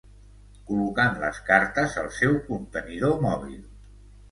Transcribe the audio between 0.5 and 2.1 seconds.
Col·locant les cartes